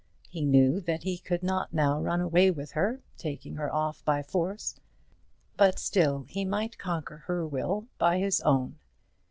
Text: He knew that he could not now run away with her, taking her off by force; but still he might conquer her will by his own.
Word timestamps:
He 0.27 0.41
knew 0.43 0.79
that 0.81 1.03
he 1.03 1.19
could 1.19 1.43
not 1.43 1.75
now 1.75 2.01
run 2.01 2.21
away 2.21 2.49
with 2.49 2.71
her, 2.71 3.01
taking 3.19 3.53
her 3.57 3.71
off 3.71 4.03
by 4.03 4.23
force; 4.23 4.79
but 5.57 5.77
still 5.77 6.23
he 6.27 6.43
might 6.43 6.79
conquer 6.79 7.17
her 7.27 7.45
will 7.45 7.85
by 7.99 8.17
his 8.17 8.41
own. 8.41 8.79